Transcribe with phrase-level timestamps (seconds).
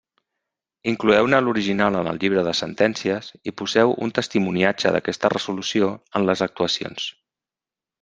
[0.91, 6.47] Incloeu-ne l'original en el llibre de sentències i poseu un testimoniatge d'aquesta resolució en les
[6.53, 7.13] actuacions.